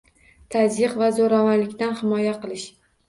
Tazyiq 0.53 0.95
va 1.03 1.09
zo'ravonlikdan 1.17 1.95
himoya 2.01 2.33
qilish 2.47 2.65